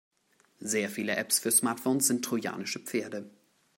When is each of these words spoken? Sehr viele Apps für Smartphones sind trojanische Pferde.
Sehr 0.61 0.89
viele 0.89 1.15
Apps 1.15 1.37
für 1.37 1.51
Smartphones 1.51 2.07
sind 2.07 2.25
trojanische 2.25 2.79
Pferde. 2.79 3.29